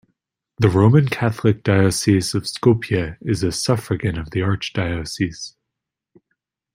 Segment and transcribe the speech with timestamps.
[0.57, 5.53] The Roman Catholic Diocese of Skopje is a suffragan of the Archdiocese.